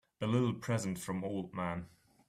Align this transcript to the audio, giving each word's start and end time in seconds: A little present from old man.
A 0.19 0.25
little 0.25 0.55
present 0.55 0.97
from 0.97 1.23
old 1.23 1.53
man. 1.53 1.85